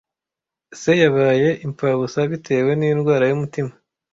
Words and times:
Se 0.79 0.91
yabaye 1.01 1.49
impfabusa 1.65 2.19
bitewe 2.31 2.71
n'indwara 2.75 3.23
y'umutima. 3.27 3.71